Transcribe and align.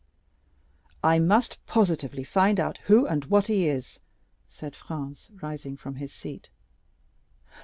"I 1.03 1.19
must 1.19 1.63
positively 1.67 2.23
find 2.23 2.59
out 2.59 2.79
who 2.87 3.05
and 3.05 3.25
what 3.25 3.45
he 3.45 3.67
is," 3.69 3.99
said 4.49 4.75
Franz, 4.75 5.29
rising 5.43 5.77
from 5.77 5.97
his 5.97 6.11
seat. 6.11 6.49